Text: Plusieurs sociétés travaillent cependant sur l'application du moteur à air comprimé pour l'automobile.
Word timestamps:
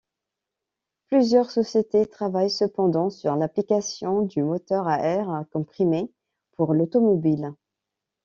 Plusieurs 1.09 1.51
sociétés 1.51 2.07
travaillent 2.07 2.49
cependant 2.49 3.11
sur 3.11 3.35
l'application 3.35 4.23
du 4.23 4.41
moteur 4.41 4.87
à 4.87 4.97
air 5.01 5.45
comprimé 5.51 6.11
pour 6.53 6.73
l'automobile. 6.73 7.53